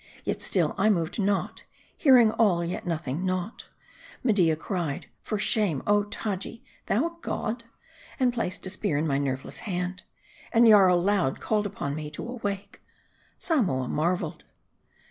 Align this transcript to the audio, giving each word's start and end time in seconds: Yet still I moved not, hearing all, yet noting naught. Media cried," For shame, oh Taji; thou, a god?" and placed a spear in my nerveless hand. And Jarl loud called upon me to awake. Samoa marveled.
Yet 0.23 0.41
still 0.41 0.73
I 0.79 0.89
moved 0.89 1.19
not, 1.19 1.61
hearing 1.95 2.31
all, 2.31 2.65
yet 2.65 2.87
noting 2.87 3.23
naught. 3.23 3.69
Media 4.23 4.55
cried," 4.55 5.05
For 5.21 5.37
shame, 5.37 5.83
oh 5.85 6.05
Taji; 6.05 6.63
thou, 6.87 7.05
a 7.05 7.17
god?" 7.21 7.65
and 8.19 8.33
placed 8.33 8.65
a 8.65 8.71
spear 8.71 8.97
in 8.97 9.05
my 9.05 9.19
nerveless 9.19 9.59
hand. 9.59 10.01
And 10.51 10.65
Jarl 10.65 10.99
loud 10.99 11.39
called 11.39 11.67
upon 11.67 11.93
me 11.93 12.09
to 12.13 12.27
awake. 12.27 12.81
Samoa 13.37 13.87
marveled. 13.87 14.43